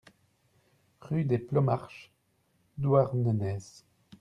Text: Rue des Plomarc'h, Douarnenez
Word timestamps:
Rue 1.01 1.25
des 1.25 1.37
Plomarc'h, 1.37 2.09
Douarnenez 2.79 3.85